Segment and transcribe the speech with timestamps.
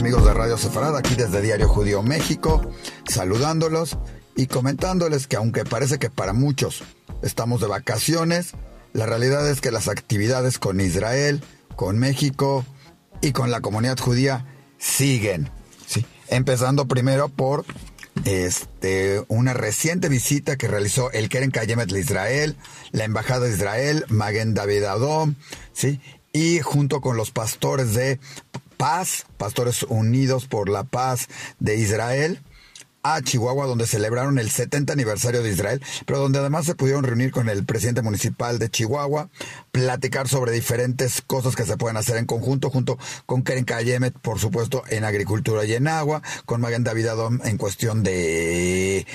[0.00, 2.62] amigos de Radio Sefarad, aquí desde Diario Judío México,
[3.06, 3.98] saludándolos
[4.34, 6.82] y comentándoles que aunque parece que para muchos
[7.20, 8.52] estamos de vacaciones,
[8.94, 11.42] la realidad es que las actividades con Israel,
[11.76, 12.64] con México
[13.20, 14.46] y con la comunidad judía
[14.78, 15.50] siguen.
[15.86, 16.06] ¿sí?
[16.28, 17.66] Empezando primero por
[18.24, 22.56] este, una reciente visita que realizó el Keren Kayemet de Israel,
[22.92, 25.34] la Embajada de Israel, Magen David Adom,
[25.74, 26.00] ¿sí?
[26.32, 28.20] y junto con los pastores de
[28.80, 32.40] Paz, Pastores Unidos por la Paz de Israel,
[33.02, 37.30] a Chihuahua, donde celebraron el 70 aniversario de Israel, pero donde además se pudieron reunir
[37.30, 39.28] con el presidente municipal de Chihuahua,
[39.70, 44.38] platicar sobre diferentes cosas que se pueden hacer en conjunto, junto con Keren Kayemet, por
[44.38, 49.06] supuesto, en agricultura y en agua, con Magan David Adom en cuestión de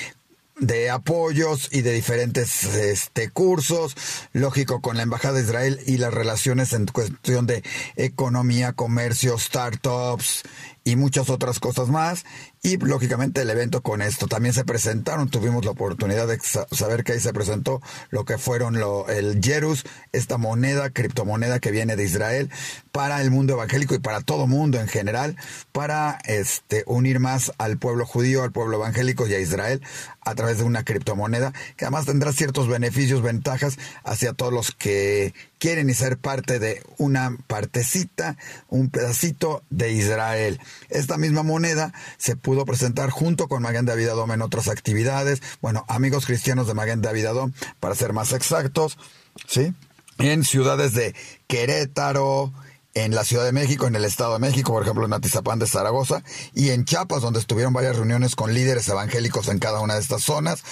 [0.57, 3.95] de apoyos y de diferentes este, cursos,
[4.33, 7.63] lógico con la Embajada de Israel y las relaciones en cuestión de
[7.95, 10.43] economía, comercio, startups
[10.85, 12.23] y muchas otras cosas más.
[12.61, 16.39] Y lógicamente el evento con esto también se presentaron, tuvimos la oportunidad de
[16.71, 21.71] saber que ahí se presentó lo que fueron lo, el Jerus, esta moneda, criptomoneda que
[21.71, 22.49] viene de Israel
[22.91, 25.35] para el mundo evangélico y para todo mundo en general,
[25.71, 29.81] para este unir más al pueblo judío, al pueblo evangélico y a Israel
[30.21, 35.33] a través de una criptomoneda que además tendrá ciertos beneficios, ventajas hacia todos los que
[35.65, 38.37] quieren y ser parte de una partecita,
[38.69, 40.61] un pedacito de Israel.
[40.89, 45.41] Esta misma moneda se pudo presentar junto con Maguen David Adom en otras actividades.
[45.63, 48.99] Bueno, amigos cristianos de Maguen David Adom, para ser más exactos,
[49.47, 49.73] ¿sí?
[50.19, 51.15] En ciudades de
[51.47, 52.53] Querétaro,
[52.93, 55.65] en la Ciudad de México, en el Estado de México, por ejemplo en Atizapán de
[55.65, 56.21] Zaragoza,
[56.53, 60.21] y en Chiapas, donde estuvieron varias reuniones con líderes evangélicos en cada una de estas
[60.21, 60.63] zonas,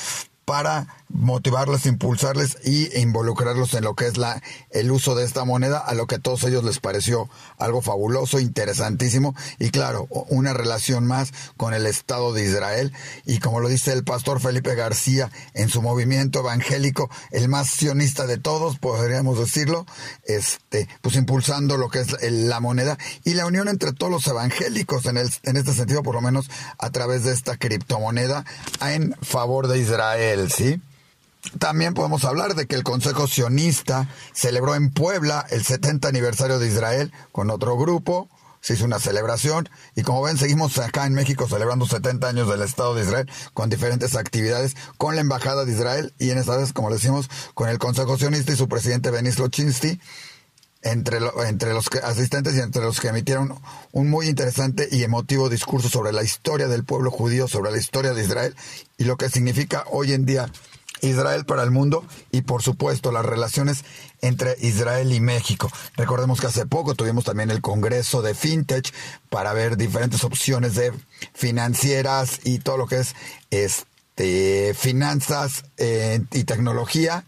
[0.46, 4.42] para motivarles, impulsarles y involucrarlos en lo que es la
[4.72, 7.30] el uso de esta moneda, a lo que a todos ellos les pareció
[7.60, 12.92] algo fabuloso, interesantísimo y claro, una relación más con el Estado de Israel.
[13.26, 18.26] Y como lo dice el pastor Felipe García en su movimiento evangélico, el más sionista
[18.26, 19.86] de todos, podríamos decirlo,
[20.26, 25.06] este, pues impulsando lo que es la moneda y la unión entre todos los evangélicos
[25.06, 28.46] en, el, en este sentido, por lo menos a través de esta criptomoneda
[28.82, 30.33] en favor de Israel,
[31.60, 36.68] También podemos hablar de que el Consejo Sionista celebró en Puebla el 70 aniversario de
[36.68, 38.30] Israel con otro grupo.
[38.62, 42.62] Se hizo una celebración y como ven seguimos acá en México celebrando 70 años del
[42.62, 46.72] Estado de Israel con diferentes actividades con la Embajada de Israel y en esta vez,
[46.72, 50.00] como le decimos, con el Consejo Sionista y su presidente Benis Lochinsti
[50.84, 53.60] entre, entre los asistentes y entre los que emitieron
[53.92, 58.14] un muy interesante y emotivo discurso sobre la historia del pueblo judío, sobre la historia
[58.14, 58.56] de Israel
[58.98, 60.52] y lo que significa hoy en día
[61.02, 63.84] Israel para el mundo y por supuesto las relaciones
[64.22, 65.70] entre Israel y México.
[65.96, 68.94] Recordemos que hace poco tuvimos también el Congreso de FinTech
[69.30, 70.94] para ver diferentes opciones de
[71.34, 73.16] financieras y todo lo que es
[73.52, 77.26] este finanzas eh, y tecnología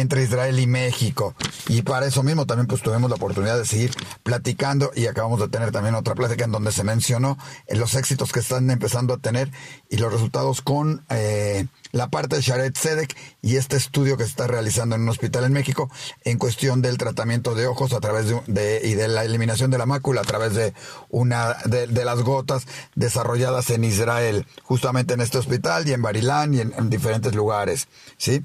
[0.00, 1.34] entre Israel y México.
[1.68, 3.92] Y para eso mismo también pues tuvimos la oportunidad de seguir
[4.22, 8.32] platicando y acabamos de tener también otra plática en donde se mencionó eh, los éxitos
[8.32, 9.50] que están empezando a tener
[9.88, 14.30] y los resultados con eh, la parte de Sharet Sedek y este estudio que se
[14.30, 15.90] está realizando en un hospital en México
[16.24, 19.86] en cuestión del tratamiento de ojos a través de, y de la eliminación de la
[19.86, 20.74] mácula a través de
[21.08, 26.60] una de, las gotas desarrolladas en Israel, justamente en este hospital y en Barilán y
[26.60, 28.44] en, en diferentes lugares, ¿sí?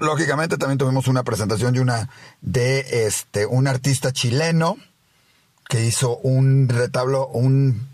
[0.00, 2.08] Lógicamente también tuvimos una presentación de una
[2.40, 4.76] de este un artista chileno
[5.68, 7.88] que hizo un retablo, un,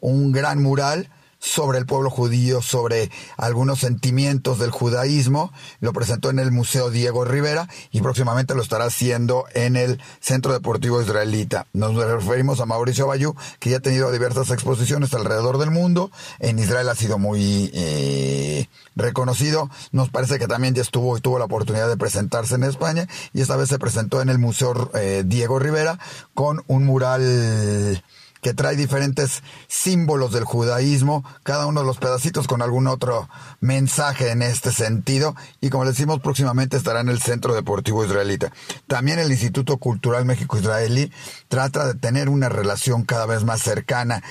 [0.00, 1.10] un gran mural
[1.42, 5.52] sobre el pueblo judío, sobre algunos sentimientos del judaísmo.
[5.80, 10.52] Lo presentó en el Museo Diego Rivera y próximamente lo estará haciendo en el Centro
[10.52, 11.66] Deportivo Israelita.
[11.72, 16.12] Nos referimos a Mauricio Bayú, que ya ha tenido diversas exposiciones alrededor del mundo.
[16.38, 19.68] En Israel ha sido muy eh, reconocido.
[19.90, 23.40] Nos parece que también ya estuvo y tuvo la oportunidad de presentarse en España y
[23.40, 25.98] esta vez se presentó en el Museo eh, Diego Rivera
[26.34, 28.00] con un mural
[28.42, 33.28] que trae diferentes símbolos del judaísmo, cada uno de los pedacitos con algún otro
[33.60, 38.52] mensaje en este sentido, y como le decimos, próximamente estará en el Centro Deportivo Israelita.
[38.88, 41.12] También el Instituto Cultural México-Israelí
[41.48, 44.22] trata de tener una relación cada vez más cercana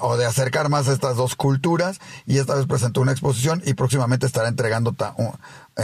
[0.00, 4.26] o de acercar más estas dos culturas y esta vez presentó una exposición y próximamente
[4.26, 4.94] estará entregando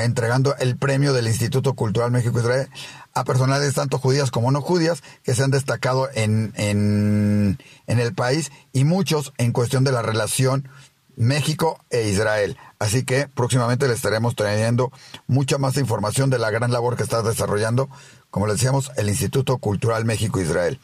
[0.04, 2.68] entregando el premio del Instituto Cultural México Israel
[3.14, 8.14] a personalidades tanto judías como no judías que se han destacado en, en, en el
[8.14, 10.68] país y muchos en cuestión de la relación
[11.16, 12.56] México e Israel.
[12.78, 14.92] Así que próximamente le estaremos trayendo
[15.26, 17.88] mucha más información de la gran labor que está desarrollando,
[18.30, 20.78] como le decíamos, el Instituto Cultural México-Israel.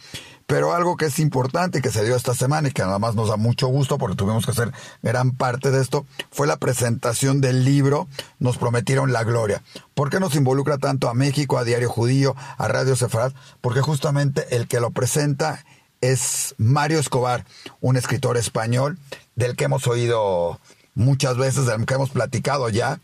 [0.53, 3.15] Pero algo que es importante y que se dio esta semana y que nada más
[3.15, 4.71] nos da mucho gusto porque tuvimos que hacer
[5.03, 8.07] gran parte de esto fue la presentación del libro
[8.39, 9.63] Nos prometieron la gloria.
[9.95, 13.33] ¿Por qué nos involucra tanto a México, a Diario Judío, a Radio Sefarad?
[13.63, 15.65] Porque justamente el que lo presenta
[16.03, 17.47] es Mario Escobar,
[17.81, 18.99] un escritor español
[19.37, 20.61] del que hemos oído
[20.95, 23.01] muchas veces, del que hemos platicado ya.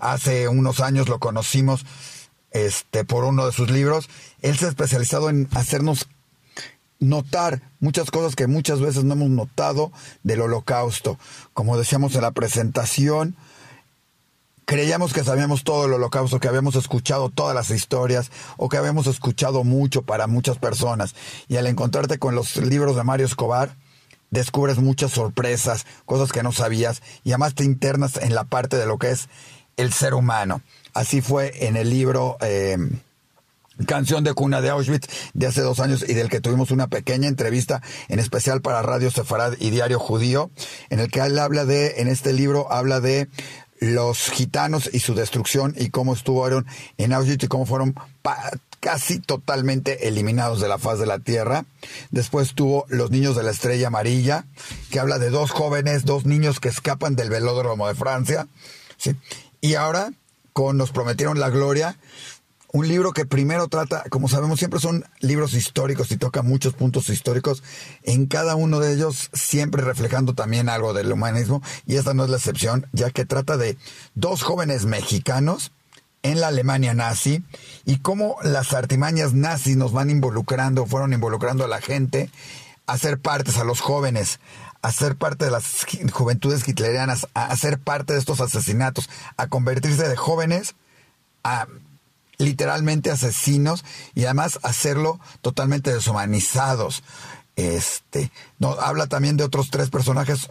[0.00, 1.86] Hace unos años lo conocimos
[2.50, 4.10] este, por uno de sus libros.
[4.42, 6.06] Él se ha especializado en hacernos
[7.00, 9.90] notar muchas cosas que muchas veces no hemos notado
[10.22, 11.18] del holocausto.
[11.54, 13.36] Como decíamos en la presentación,
[14.66, 19.06] creíamos que sabíamos todo el holocausto, que habíamos escuchado todas las historias o que habíamos
[19.08, 21.16] escuchado mucho para muchas personas.
[21.48, 23.74] Y al encontrarte con los libros de Mario Escobar,
[24.30, 28.86] descubres muchas sorpresas, cosas que no sabías y además te internas en la parte de
[28.86, 29.28] lo que es
[29.76, 30.62] el ser humano.
[30.92, 32.76] Así fue en el libro eh,
[33.86, 37.28] Canción de Cuna de Auschwitz de hace dos años y del que tuvimos una pequeña
[37.28, 40.50] entrevista en especial para Radio Sefarad y Diario Judío,
[40.90, 43.28] en el que él habla de, en este libro habla de
[43.80, 46.66] los gitanos y su destrucción y cómo estuvieron
[46.98, 47.94] en Auschwitz y cómo fueron
[48.80, 51.64] casi totalmente eliminados de la faz de la tierra.
[52.10, 54.46] Después tuvo Los Niños de la Estrella Amarilla,
[54.90, 58.48] que habla de dos jóvenes, dos niños que escapan del velódromo de Francia.
[59.60, 60.12] Y ahora,
[60.52, 61.96] con Nos Prometieron la Gloria,
[62.72, 67.08] un libro que primero trata, como sabemos, siempre son libros históricos y toca muchos puntos
[67.08, 67.62] históricos,
[68.02, 72.30] en cada uno de ellos siempre reflejando también algo del humanismo, y esta no es
[72.30, 73.76] la excepción, ya que trata de
[74.14, 75.72] dos jóvenes mexicanos
[76.22, 77.42] en la Alemania nazi
[77.84, 82.30] y cómo las artimañas nazis nos van involucrando, fueron involucrando a la gente
[82.86, 84.38] a ser partes, a los jóvenes,
[84.82, 90.08] a ser parte de las juventudes hitlerianas, a ser parte de estos asesinatos, a convertirse
[90.08, 90.74] de jóvenes
[91.42, 91.66] a
[92.40, 93.84] literalmente asesinos
[94.14, 97.02] y además hacerlo totalmente deshumanizados.
[97.56, 100.48] Este, no, habla también de otros tres personajes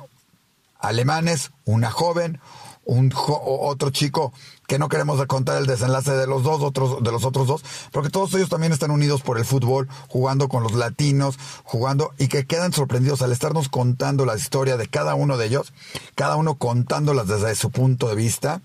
[0.79, 2.39] alemanes, una joven,
[2.85, 4.33] un otro chico
[4.67, 8.09] que no queremos contar el desenlace de los dos otros de los otros dos porque
[8.09, 12.47] todos ellos también están unidos por el fútbol jugando con los latinos jugando y que
[12.47, 15.71] quedan sorprendidos al estarnos contando la historia de cada uno de ellos
[16.15, 18.61] cada uno contándolas desde su punto de vista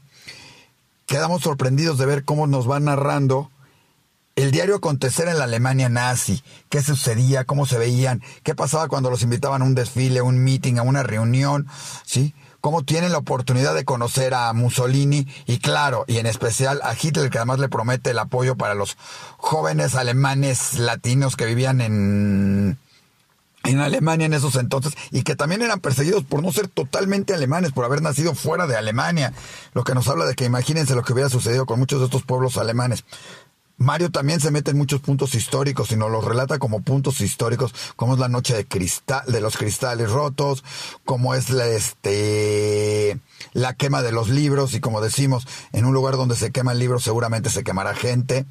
[1.06, 3.50] quedamos sorprendidos de ver cómo nos va narrando
[4.36, 9.10] el diario acontecer en la Alemania nazi, qué sucedía, cómo se veían, qué pasaba cuando
[9.10, 11.68] los invitaban a un desfile, a un meeting, a una reunión,
[12.04, 12.34] ¿sí?
[12.60, 17.30] Cómo tienen la oportunidad de conocer a Mussolini y claro, y en especial a Hitler,
[17.30, 18.96] que además le promete el apoyo para los
[19.36, 22.78] jóvenes alemanes latinos que vivían en
[23.64, 27.72] en Alemania en esos entonces y que también eran perseguidos por no ser totalmente alemanes,
[27.72, 29.32] por haber nacido fuera de Alemania,
[29.72, 32.22] lo que nos habla de que imagínense lo que hubiera sucedido con muchos de estos
[32.22, 33.04] pueblos alemanes.
[33.76, 37.74] Mario también se mete en muchos puntos históricos y nos los relata como puntos históricos,
[37.96, 40.62] como es la noche de cristal, de los cristales rotos,
[41.04, 43.18] como es la, este,
[43.52, 47.02] la quema de los libros y como decimos, en un lugar donde se queman libros
[47.02, 48.46] seguramente se quemará gente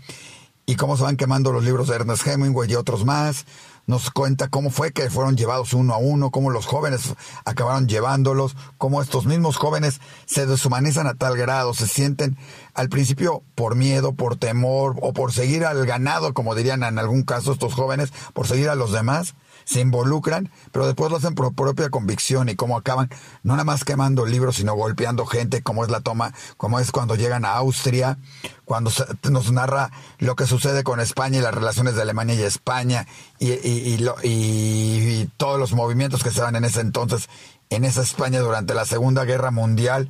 [0.65, 3.45] y cómo se van quemando los libros de Ernest Hemingway y otros más
[3.85, 7.13] nos cuenta cómo fue que fueron llevados uno a uno, cómo los jóvenes
[7.45, 12.37] acabaron llevándolos, cómo estos mismos jóvenes se deshumanizan a tal grado, se sienten
[12.73, 17.23] al principio por miedo, por temor o por seguir al ganado, como dirían en algún
[17.23, 21.53] caso estos jóvenes, por seguir a los demás, se involucran, pero después lo hacen por
[21.53, 23.09] propia convicción y cómo acaban
[23.43, 27.15] no nada más quemando libros, sino golpeando gente, como es la toma, como es cuando
[27.15, 28.17] llegan a Austria,
[28.65, 28.91] cuando
[29.29, 33.07] nos narra lo que sucede con España y las relaciones de Alemania y España
[33.39, 37.29] y, y todos los movimientos que se dan en ese entonces
[37.69, 40.09] en esa España durante la Segunda Guerra Mundial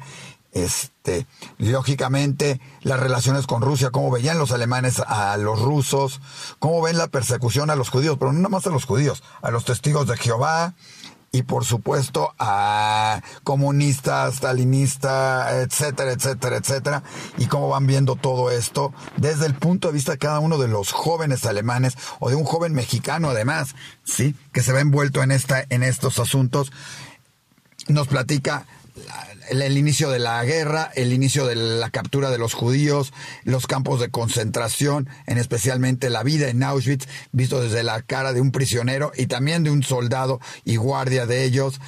[0.53, 1.25] este,
[1.57, 6.21] lógicamente, las relaciones con Rusia, cómo veían los alemanes a los rusos,
[6.59, 9.65] cómo ven la persecución a los judíos, pero no más a los judíos, a los
[9.65, 10.73] testigos de Jehová
[11.35, 17.03] y por supuesto a comunistas, stalinistas, etcétera, etcétera, etcétera,
[17.37, 20.67] y cómo van viendo todo esto desde el punto de vista de cada uno de
[20.67, 25.31] los jóvenes alemanes o de un joven mexicano además, sí, que se ve envuelto en
[25.31, 26.71] esta, en estos asuntos.
[27.87, 28.67] Nos platica
[29.49, 33.99] el, inicio de la guerra, el inicio de la captura de los judíos, los campos
[33.99, 39.11] de concentración, en especialmente la vida en Auschwitz, visto desde la cara de un prisionero
[39.15, 41.79] y también de un soldado y guardia de ellos,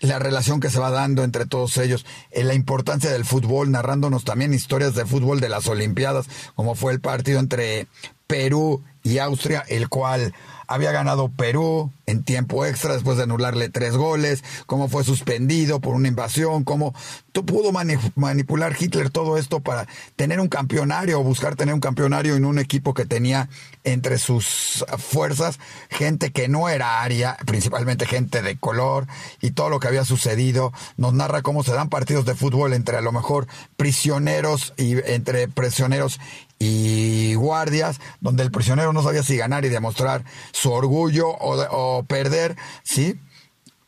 [0.00, 4.24] la relación que se va dando entre todos ellos, en la importancia del fútbol, narrándonos
[4.24, 7.88] también historias de fútbol de las Olimpiadas, como fue el partido entre
[8.26, 10.34] Perú y Austria, el cual
[10.66, 15.94] había ganado Perú en tiempo extra después de anularle tres goles, cómo fue suspendido por
[15.94, 16.94] una invasión, cómo
[17.42, 19.86] pudo manipular Hitler todo esto para
[20.16, 23.48] tener un campeonario o buscar tener un campeonario en un equipo que tenía
[23.84, 25.58] entre sus fuerzas
[25.90, 29.06] gente que no era aria, principalmente gente de color
[29.40, 30.72] y todo lo que había sucedido.
[30.96, 35.48] Nos narra cómo se dan partidos de fútbol entre a lo mejor prisioneros y entre
[35.48, 36.20] prisioneros
[36.58, 42.56] y guardias, donde el prisionero no sabía si ganar y demostrar su orgullo o, perder,
[42.82, 43.18] ¿sí?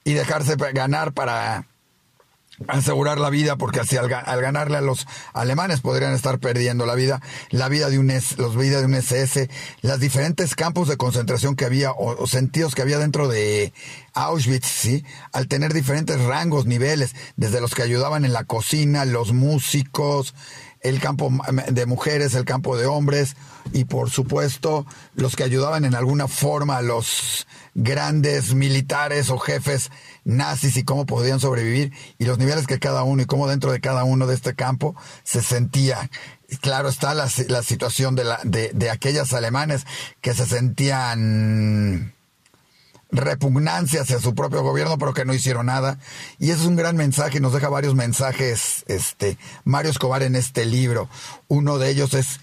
[0.05, 1.67] Y dejarse ganar para
[2.69, 7.21] asegurar la vida, porque así al, ganarle a los alemanes podrían estar perdiendo la vida,
[7.51, 9.49] la vida de un los vida de un SS,
[9.83, 13.73] las diferentes campos de concentración que había o, sentidos que había dentro de
[14.13, 19.33] Auschwitz, sí, al tener diferentes rangos, niveles, desde los que ayudaban en la cocina, los
[19.33, 20.35] músicos,
[20.81, 21.31] el campo
[21.69, 23.37] de mujeres, el campo de hombres
[23.73, 29.91] y por supuesto los que ayudaban en alguna forma a los grandes militares o jefes
[30.25, 33.81] nazis y cómo podían sobrevivir y los niveles que cada uno y cómo dentro de
[33.81, 36.11] cada uno de este campo se sentía.
[36.61, 39.87] Claro está la, la situación de, la, de, de aquellas alemanes
[40.21, 42.15] que se sentían
[43.13, 45.99] repugnancia hacia su propio gobierno, pero que no hicieron nada.
[46.39, 50.65] Y ese es un gran mensaje, nos deja varios mensajes, este, Mario Escobar en este
[50.65, 51.09] libro.
[51.49, 52.41] Uno de ellos es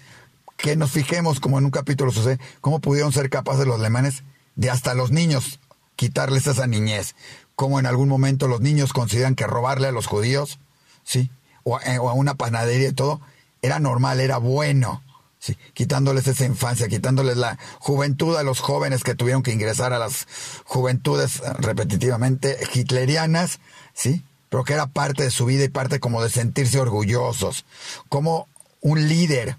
[0.56, 4.24] que nos fijemos, como en un capítulo sucede, cómo pudieron ser capaces los alemanes
[4.56, 5.60] de hasta los niños
[5.96, 7.14] quitarles esa niñez.
[7.54, 10.60] Como en algún momento los niños consideran que robarle a los judíos,
[11.04, 11.30] ¿sí?
[11.64, 13.20] O, eh, o a una panadería y todo,
[13.62, 15.02] era normal, era bueno.
[15.38, 19.98] Sí, quitándoles esa infancia, quitándoles la juventud a los jóvenes que tuvieron que ingresar a
[19.98, 20.26] las
[20.64, 23.60] juventudes eh, repetitivamente hitlerianas,
[23.94, 24.24] ¿sí?
[24.48, 27.66] Pero que era parte de su vida y parte como de sentirse orgullosos.
[28.08, 28.48] Como
[28.80, 29.56] un líder,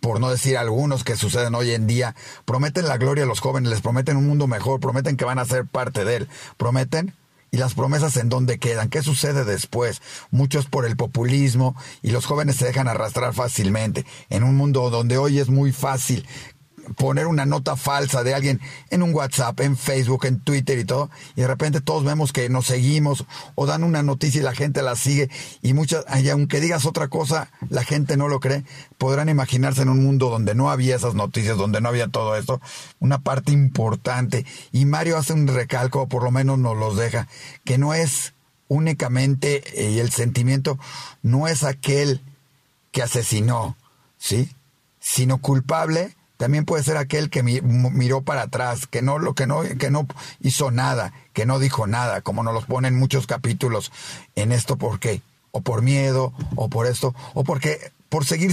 [0.00, 2.14] por no decir algunos que suceden hoy en día,
[2.44, 5.44] prometen la gloria a los jóvenes, les prometen un mundo mejor, prometen que van a
[5.44, 7.14] ser parte de él, prometen
[7.50, 8.88] ¿Y las promesas en dónde quedan?
[8.88, 10.02] ¿Qué sucede después?
[10.30, 14.04] Muchos por el populismo y los jóvenes se dejan arrastrar fácilmente.
[14.28, 16.26] En un mundo donde hoy es muy fácil
[16.96, 21.10] poner una nota falsa de alguien en un WhatsApp, en Facebook, en Twitter y todo,
[21.34, 23.24] y de repente todos vemos que nos seguimos
[23.54, 25.28] o dan una noticia y la gente la sigue
[25.62, 28.64] y muchas, y aunque digas otra cosa, la gente no lo cree,
[28.98, 32.60] podrán imaginarse en un mundo donde no había esas noticias, donde no había todo esto,
[33.00, 34.44] una parte importante.
[34.72, 37.28] Y Mario hace un recalco, o por lo menos nos los deja,
[37.64, 38.34] que no es
[38.68, 40.78] únicamente, eh, y el sentimiento
[41.22, 42.20] no es aquel
[42.92, 43.76] que asesinó,
[44.18, 44.50] ¿sí?
[45.00, 49.62] Sino culpable también puede ser aquel que miró para atrás, que no lo que no
[49.62, 50.06] que no
[50.40, 53.92] hizo nada, que no dijo nada, como nos los ponen muchos capítulos
[54.34, 58.52] en esto por qué, o por miedo, o por esto, o porque por seguir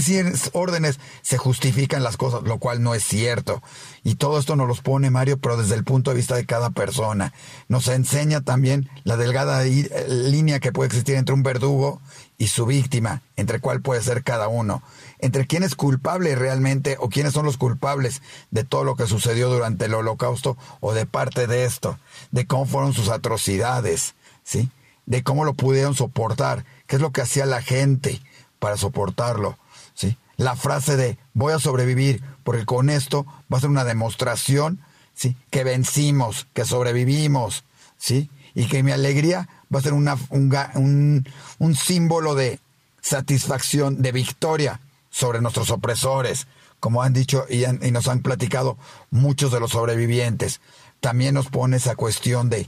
[0.52, 3.62] órdenes se justifican las cosas, lo cual no es cierto.
[4.02, 6.70] Y todo esto nos los pone Mario, pero desde el punto de vista de cada
[6.70, 7.32] persona.
[7.68, 12.00] Nos enseña también la delgada línea que puede existir entre un verdugo
[12.36, 14.82] y su víctima, entre cuál puede ser cada uno
[15.24, 18.20] entre quién es culpable realmente o quiénes son los culpables
[18.50, 21.98] de todo lo que sucedió durante el holocausto o de parte de esto,
[22.30, 24.70] de cómo fueron sus atrocidades, ¿sí?
[25.06, 28.20] De cómo lo pudieron soportar, qué es lo que hacía la gente
[28.64, 29.58] para soportarlo,
[29.92, 30.16] ¿sí?
[30.38, 34.80] La frase de voy a sobrevivir porque con esto va a ser una demostración,
[35.12, 35.36] ¿sí?
[35.50, 37.64] Que vencimos, que sobrevivimos,
[37.98, 38.30] ¿sí?
[38.54, 41.28] Y que mi alegría va a ser una, un,
[41.58, 42.58] un símbolo de
[43.02, 44.80] satisfacción, de victoria,
[45.10, 46.46] sobre nuestros opresores,
[46.80, 48.78] como han dicho y, nos han platicado
[49.10, 50.62] muchos de los sobrevivientes.
[51.00, 52.66] También nos pone esa cuestión de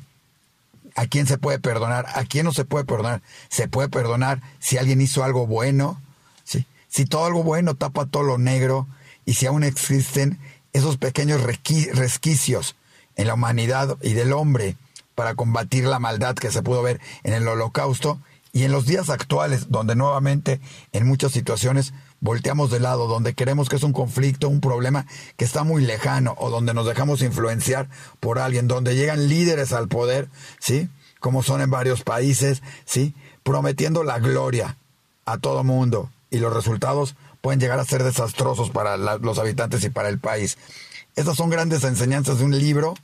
[0.97, 3.23] a quién se puede perdonar, a quién no se puede perdonar.
[3.49, 6.01] Se puede perdonar si alguien hizo algo bueno,
[6.43, 6.67] ¿sí?
[6.89, 8.89] si todo algo bueno tapa todo lo negro
[9.25, 10.41] y si aún existen
[10.73, 12.77] esos pequeños resquicios
[13.17, 14.77] en la humanidad y del hombre
[15.15, 18.21] para combatir la maldad que se pudo ver en el holocausto
[18.53, 20.61] y en los días actuales, donde nuevamente
[20.93, 21.93] en muchas situaciones
[22.27, 25.07] volteamos de lado, donde queremos que es un conflicto, un problema
[25.37, 29.87] que está muy lejano, o donde nos dejamos influenciar por alguien, donde llegan líderes al
[29.87, 30.29] poder,
[30.59, 30.89] ¿sí?
[31.21, 33.15] Como son en varios países, ¿sí?
[33.45, 34.77] Prometiendo la gloria
[35.25, 36.11] a todo mundo.
[36.29, 40.59] Y los resultados pueden llegar a ser desastrosos para los habitantes y para el país.
[41.15, 42.95] Estas son grandes enseñanzas de un libro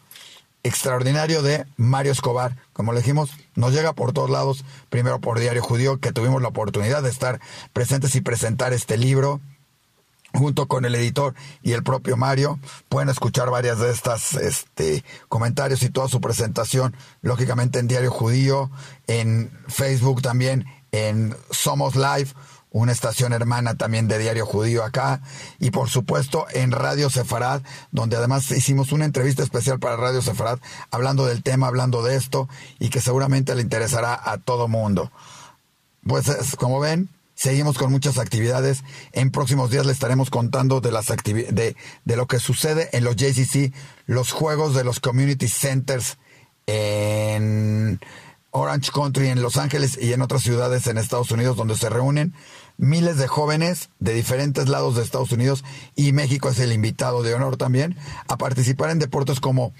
[0.62, 2.56] extraordinario de Mario Escobar.
[2.72, 6.48] Como le dijimos, nos llega por todos lados, primero por Diario Judío, que tuvimos la
[6.48, 7.40] oportunidad de estar
[7.72, 9.40] presentes y presentar este libro
[10.34, 12.58] junto con el editor y el propio Mario.
[12.88, 18.70] Pueden escuchar varias de estas este, comentarios y toda su presentación, lógicamente en Diario Judío,
[19.06, 22.28] en Facebook también, en Somos Live
[22.72, 25.20] una estación hermana también de Diario Judío acá,
[25.58, 30.58] y por supuesto en Radio Sefarad, donde además hicimos una entrevista especial para Radio Sefarad,
[30.90, 32.48] hablando del tema, hablando de esto,
[32.78, 35.12] y que seguramente le interesará a todo mundo.
[36.04, 36.26] Pues
[36.56, 38.82] como ven, seguimos con muchas actividades.
[39.12, 43.72] En próximos días les estaremos contando de las de lo que sucede en los JCC,
[44.06, 46.18] los juegos de los community centers
[46.66, 48.00] en
[48.52, 52.34] Orange Country en Los Ángeles y en otras ciudades en Estados Unidos donde se reúnen
[52.76, 55.64] miles de jóvenes de diferentes lados de Estados Unidos
[55.96, 57.96] y México es el invitado de honor también
[58.28, 59.72] a participar en deportes como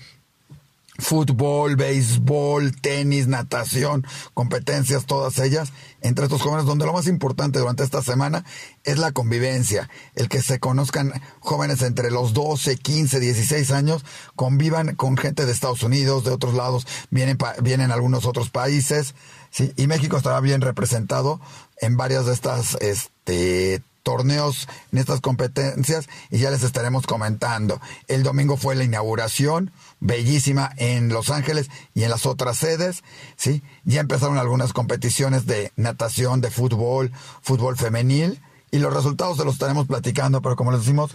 [0.99, 5.73] fútbol, béisbol, tenis, natación, competencias, todas ellas,
[6.03, 8.45] entre estos jóvenes, donde lo más importante durante esta semana
[8.85, 14.05] es la convivencia, el que se conozcan jóvenes entre los 12, 15, 16 años,
[14.37, 19.15] convivan con gente de Estados Unidos, de otros lados, vienen, vienen algunos otros países,
[19.51, 19.73] ¿sí?
[19.77, 21.41] y México estará bien representado
[21.81, 27.81] en varias de estas este, torneos en estas competencias y ya les estaremos comentando.
[28.09, 33.03] El domingo fue la inauguración, bellísima en Los Ángeles y en las otras sedes,
[33.37, 33.63] ¿sí?
[33.85, 38.41] Ya empezaron algunas competiciones de natación, de fútbol, fútbol femenil
[38.71, 41.13] y los resultados se los estaremos platicando, pero como les decimos,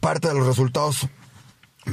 [0.00, 1.08] parte de los resultados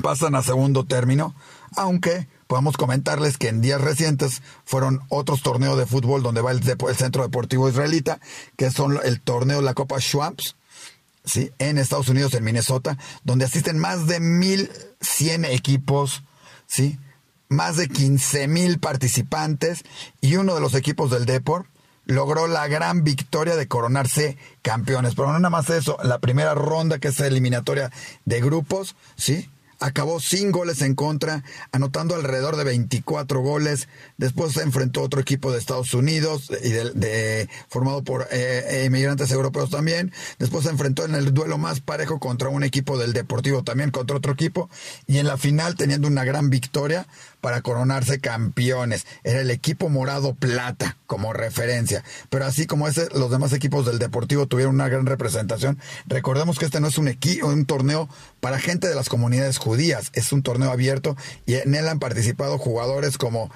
[0.01, 1.33] pasan a segundo término,
[1.75, 6.61] aunque podemos comentarles que en días recientes fueron otros torneos de fútbol donde va el,
[6.67, 8.19] el Centro Deportivo Israelita,
[8.55, 10.55] que son el torneo La Copa Schwabs,
[11.25, 11.51] ¿sí?
[11.59, 16.23] en Estados Unidos, en Minnesota, donde asisten más de 1.100 equipos,
[16.65, 16.97] ¿sí?
[17.49, 19.83] más de 15.000 participantes
[20.21, 21.67] y uno de los equipos del Deport
[22.05, 25.15] logró la gran victoria de coronarse campeones.
[25.15, 27.91] Pero no nada más eso, la primera ronda que es eliminatoria
[28.25, 29.49] de grupos, ¿sí?
[29.79, 33.87] Acabó sin goles en contra, anotando alrededor de 24 goles.
[34.17, 39.31] Después se enfrentó a otro equipo de Estados Unidos, y de, formado por eh, inmigrantes
[39.31, 40.11] europeos también.
[40.39, 44.17] Después se enfrentó en el duelo más parejo contra un equipo del Deportivo también, contra
[44.17, 44.69] otro equipo.
[45.05, 47.07] Y en la final teniendo una gran victoria
[47.41, 49.05] para coronarse campeones.
[49.23, 52.03] Era el equipo morado plata como referencia.
[52.29, 55.79] Pero así como ese, los demás equipos del Deportivo tuvieron una gran representación.
[56.05, 58.07] Recordemos que este no es un, equipo, un torneo
[58.39, 60.11] para gente de las comunidades judías.
[60.13, 63.49] Es un torneo abierto y en él han participado jugadores como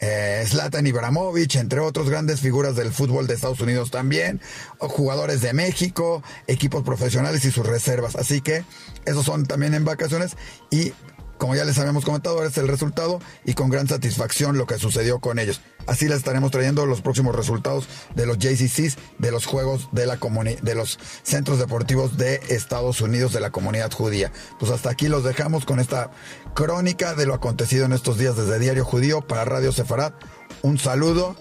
[0.00, 4.40] eh, Zlatan Ibrahimovic, entre otros grandes figuras del fútbol de Estados Unidos también,
[4.78, 8.14] jugadores de México, equipos profesionales y sus reservas.
[8.14, 8.64] Así que
[9.06, 10.36] esos son también en vacaciones
[10.70, 10.92] y
[11.38, 15.20] como ya les habíamos comentado, es el resultado y con gran satisfacción lo que sucedió
[15.20, 15.60] con ellos.
[15.86, 20.18] Así les estaremos trayendo los próximos resultados de los JCCs, de los juegos de la
[20.62, 24.32] de los centros deportivos de Estados Unidos de la comunidad judía.
[24.58, 26.10] Pues hasta aquí los dejamos con esta
[26.54, 30.14] crónica de lo acontecido en estos días desde Diario Judío para Radio Sefarat.
[30.62, 31.36] Un saludo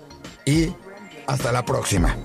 [0.45, 0.73] y
[1.27, 2.15] hasta la próxima.